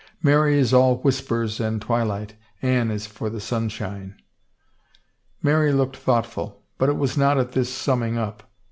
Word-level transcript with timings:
Mary 0.23 0.57
is 0.57 0.73
all 0.73 0.95
whispers 1.03 1.59
and 1.59 1.79
twilight; 1.79 2.33
Anne 2.63 2.89
is 2.89 3.05
for 3.05 3.29
the 3.29 3.39
sunshine." 3.39 4.15
Mary 5.43 5.71
looked 5.71 5.95
thoughtful; 5.95 6.63
but 6.79 6.89
it 6.89 6.97
was 6.97 7.19
not 7.19 7.37
at 7.37 7.51
this 7.51 7.71
sum 7.71 7.99
ming 7.99 8.17
up. 8.17 8.41